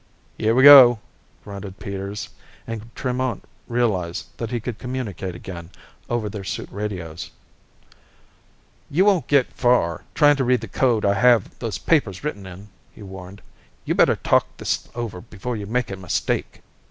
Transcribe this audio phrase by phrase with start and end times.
[0.35, 0.97] "Here we go!"
[1.43, 2.29] grunted Peters,
[2.65, 5.69] and Tremont realized that he could communicate again,
[6.09, 7.29] over their suit radios.
[8.89, 12.69] "You won't get far, trying to read the code I have those papers written in,"
[12.91, 13.43] he warned.
[13.85, 16.61] "You'd better talk this over before you make a mistake."